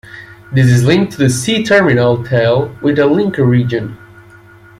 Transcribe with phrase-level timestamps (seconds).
[0.51, 3.99] This is linked to the C-terminal tail with a linker region.